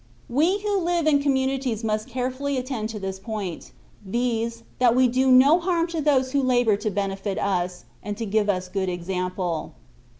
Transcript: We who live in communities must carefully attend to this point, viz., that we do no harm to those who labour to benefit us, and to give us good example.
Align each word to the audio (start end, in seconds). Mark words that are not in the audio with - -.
We 0.31 0.57
who 0.61 0.79
live 0.79 1.05
in 1.05 1.21
communities 1.21 1.83
must 1.83 2.07
carefully 2.07 2.57
attend 2.57 2.89
to 2.89 2.97
this 2.99 3.19
point, 3.19 3.69
viz., 4.03 4.63
that 4.79 4.95
we 4.95 5.07
do 5.07 5.29
no 5.29 5.59
harm 5.59 5.85
to 5.89 6.01
those 6.01 6.31
who 6.31 6.41
labour 6.41 6.75
to 6.77 6.89
benefit 6.89 7.37
us, 7.37 7.85
and 8.01 8.17
to 8.17 8.25
give 8.25 8.49
us 8.49 8.67
good 8.67 8.89
example. 8.89 9.73